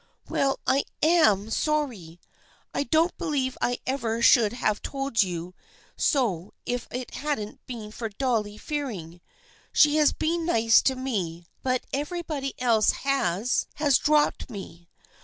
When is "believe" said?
3.19-3.55